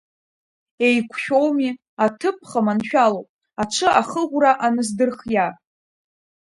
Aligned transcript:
Еиқәшәоуми, 0.87 1.71
аҭыԥ 2.05 2.35
ԥха 2.41 2.61
маншәалоуп, 2.65 3.27
аҽы 3.61 3.87
ахыӷәра 3.99 4.51
аназдырхиа. 4.65 5.47